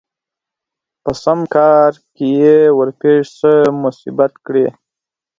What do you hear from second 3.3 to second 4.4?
څه مصيبت